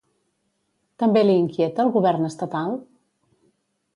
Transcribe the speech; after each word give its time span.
També 1.03 1.23
li 1.25 1.35
inquieta 1.41 1.85
el 1.85 1.93
govern 1.99 2.27
estatal? 2.31 2.75